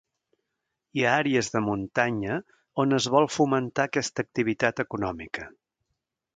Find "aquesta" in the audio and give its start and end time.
3.91-4.27